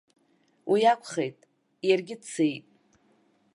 [0.71, 1.37] Уиакәхеит,
[1.87, 2.65] иаргьы дцеит.